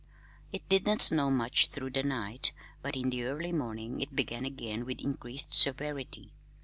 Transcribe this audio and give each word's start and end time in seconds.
It 0.51 0.67
did 0.67 0.87
not 0.87 1.03
snow 1.03 1.29
much 1.29 1.67
through 1.67 1.91
the 1.91 2.01
night, 2.01 2.53
but 2.81 2.95
in 2.95 3.11
the 3.11 3.21
early 3.25 3.51
morning 3.51 4.01
it 4.01 4.15
began 4.15 4.45
again 4.45 4.83
with 4.83 4.99
increased 4.99 5.53
severity. 5.53 6.33